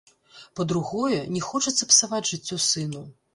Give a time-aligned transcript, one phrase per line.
[0.59, 3.05] Па-другое, не хочацца псаваць жыццё сыну.